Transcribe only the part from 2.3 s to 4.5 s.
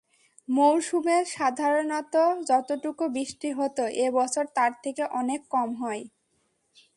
যতটুকু বৃষ্টি হত এ বছর